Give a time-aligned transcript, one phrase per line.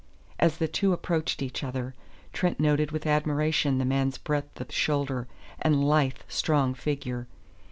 [0.39, 1.93] As the two approached each other,
[2.33, 5.27] Trent noted with admiration the man's breadth of shoulder
[5.61, 7.27] and lithe, strong figure.